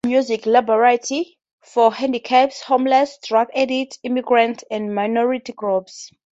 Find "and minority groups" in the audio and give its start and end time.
4.71-6.09